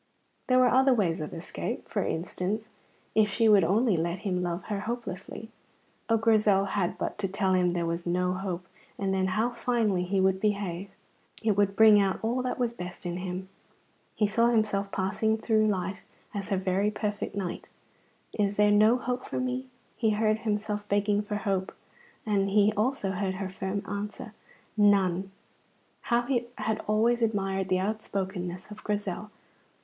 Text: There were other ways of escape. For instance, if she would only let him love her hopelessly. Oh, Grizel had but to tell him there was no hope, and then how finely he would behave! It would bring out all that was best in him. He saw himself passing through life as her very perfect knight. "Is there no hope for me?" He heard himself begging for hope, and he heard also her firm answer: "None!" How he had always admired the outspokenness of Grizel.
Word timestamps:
There 0.47 0.57
were 0.57 0.69
other 0.69 0.95
ways 0.95 1.21
of 1.21 1.31
escape. 1.31 1.87
For 1.87 2.03
instance, 2.03 2.69
if 3.13 3.29
she 3.29 3.47
would 3.47 3.63
only 3.63 3.95
let 3.95 4.17
him 4.25 4.41
love 4.41 4.63
her 4.63 4.79
hopelessly. 4.79 5.51
Oh, 6.09 6.17
Grizel 6.17 6.65
had 6.69 6.97
but 6.97 7.19
to 7.19 7.27
tell 7.27 7.53
him 7.53 7.69
there 7.69 7.85
was 7.85 8.07
no 8.07 8.33
hope, 8.33 8.65
and 8.97 9.13
then 9.13 9.27
how 9.27 9.51
finely 9.51 10.01
he 10.05 10.19
would 10.19 10.41
behave! 10.41 10.89
It 11.43 11.51
would 11.55 11.75
bring 11.75 11.99
out 12.01 12.17
all 12.23 12.41
that 12.41 12.57
was 12.57 12.73
best 12.73 13.05
in 13.05 13.17
him. 13.17 13.47
He 14.15 14.25
saw 14.25 14.47
himself 14.47 14.91
passing 14.91 15.37
through 15.37 15.67
life 15.67 16.01
as 16.33 16.49
her 16.49 16.57
very 16.57 16.89
perfect 16.89 17.35
knight. 17.35 17.69
"Is 18.33 18.57
there 18.57 18.71
no 18.71 18.97
hope 18.97 19.23
for 19.23 19.39
me?" 19.39 19.67
He 19.95 20.09
heard 20.09 20.39
himself 20.39 20.89
begging 20.89 21.21
for 21.21 21.35
hope, 21.35 21.75
and 22.25 22.49
he 22.49 22.69
heard 22.69 22.75
also 22.75 23.11
her 23.11 23.49
firm 23.49 23.83
answer: 23.87 24.33
"None!" 24.75 25.29
How 26.09 26.23
he 26.23 26.47
had 26.57 26.79
always 26.87 27.21
admired 27.21 27.69
the 27.69 27.77
outspokenness 27.77 28.71
of 28.71 28.83
Grizel. 28.83 29.29